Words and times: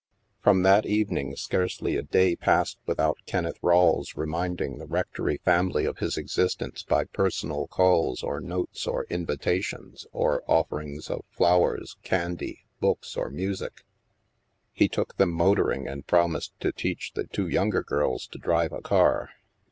^ 0.39 0.43
From 0.43 0.63
that 0.63 0.87
evening, 0.87 1.35
scarcely 1.35 1.95
a 1.95 2.01
day 2.01 2.35
passed 2.35 2.79
without 2.87 3.19
99 3.27 3.27
STILL 3.27 3.37
WATERS 3.37 3.51
63 3.53 3.53
Kenneth 3.53 3.59
Rawle's 3.61 4.17
reminding 4.17 4.77
the 4.79 4.85
rectory 4.87 5.37
family 5.45 5.85
of 5.85 5.99
his 5.99 6.17
existence 6.17 6.81
by 6.81 7.03
personal 7.03 7.67
calls, 7.67 8.23
or 8.23 8.39
notes, 8.39 8.87
or 8.87 9.03
invita 9.11 9.61
tions, 9.61 10.07
or 10.11 10.41
offerings 10.47 11.07
of 11.11 11.21
flowers, 11.29 11.97
candy, 12.01 12.65
books, 12.79 13.15
or 13.15 13.29
music. 13.29 13.83
He 14.73 14.87
took 14.89 15.17
them 15.17 15.29
motoring 15.31 15.87
and 15.87 16.07
promised 16.07 16.59
to 16.61 16.71
teach 16.71 17.11
the 17.13 17.25
two 17.27 17.47
younger 17.47 17.83
girls 17.83 18.25
to 18.29 18.39
drive 18.39 18.73
a 18.73 18.81
car. 18.81 19.29